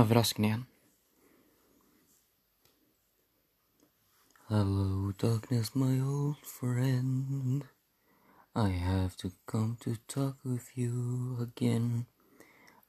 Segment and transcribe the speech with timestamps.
[0.00, 0.66] överraskningen.
[4.48, 7.62] Hello, darkness, my old friend.
[8.54, 12.06] I have to come to talk with you again.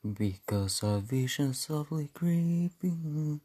[0.03, 3.41] Because a vision softly creeping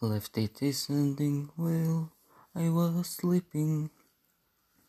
[0.00, 2.12] left it descending while
[2.54, 3.90] I was sleeping.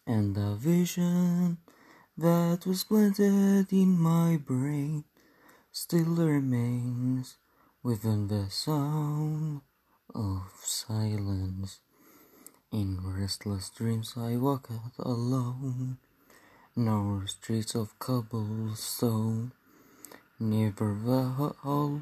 [0.06, 1.58] And a vision
[2.18, 5.06] that was planted in my brain
[5.72, 7.38] still remains
[7.82, 9.62] within the sound
[10.14, 11.80] of silence.
[12.72, 15.98] In restless dreams I walk out alone,
[16.76, 19.54] narrow streets of cobblestone,
[20.40, 22.02] never the hollow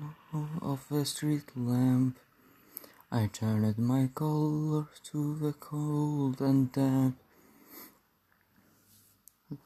[0.61, 2.17] of a street lamp.
[3.11, 7.17] I turned my color to the cold and damp.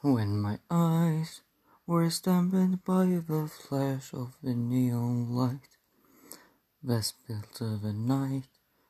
[0.02, 1.42] When my eyes
[1.88, 5.78] were stamped by the flash of the neon light,
[6.84, 8.44] the spilt of the night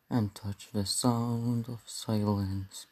[0.10, 2.86] and touch the sound of silence.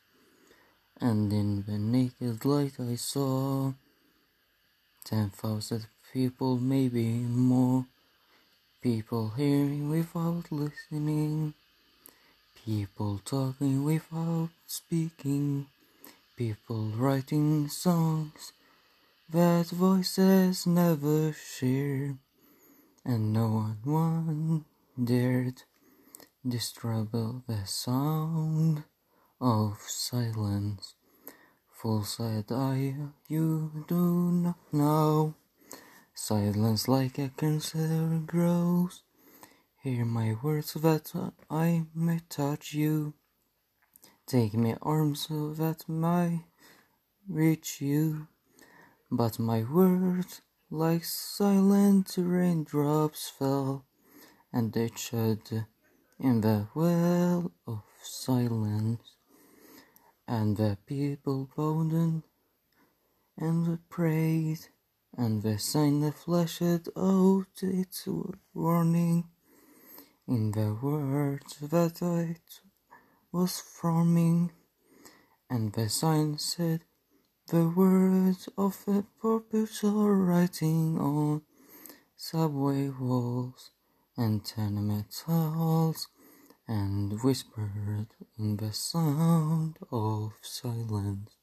[0.99, 3.73] And in the naked light I saw
[5.05, 7.85] ten thousand people, maybe more.
[8.81, 11.53] People hearing without listening,
[12.65, 15.67] people talking without speaking,
[16.37, 18.53] people writing songs
[19.29, 22.15] that voices never share,
[23.03, 24.63] and no one
[25.03, 25.63] dared
[26.47, 28.85] Disturb the sound
[29.41, 30.95] of silence.
[31.69, 32.95] Full side eye,
[33.27, 35.35] you do not know.
[36.13, 39.03] Silence like a cancer grows.
[39.83, 41.11] Hear my words that
[41.49, 43.13] I may touch you.
[44.25, 46.45] Take me arms so that I
[47.27, 48.27] reach you.
[49.11, 50.41] But my words,
[50.71, 53.85] like silent raindrops, fell,
[54.51, 55.65] and they shed
[56.19, 59.15] in the well of silence,
[60.27, 62.23] and the people bowed
[63.37, 64.59] and prayed,
[65.17, 68.07] and the sign flashed out its
[68.53, 69.25] warning.
[70.27, 72.61] In the words that it
[73.31, 74.51] was forming,
[75.49, 76.81] and the sign said
[77.47, 81.41] the words of a perpetual writing on
[82.15, 83.71] subway walls
[84.19, 86.09] and tenement halls,
[86.67, 88.07] and whispered
[88.37, 91.38] in the sound of silence.